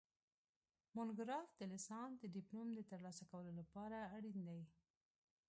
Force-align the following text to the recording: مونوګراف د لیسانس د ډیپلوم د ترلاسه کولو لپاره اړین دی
مونوګراف 0.95 1.49
د 1.55 1.61
لیسانس 1.71 2.13
د 2.19 2.25
ډیپلوم 2.35 2.67
د 2.75 2.79
ترلاسه 2.91 3.23
کولو 3.31 3.51
لپاره 3.59 3.97
اړین 4.15 4.39
دی 4.47 4.61